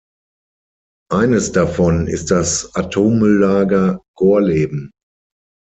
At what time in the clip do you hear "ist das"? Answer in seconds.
2.07-2.73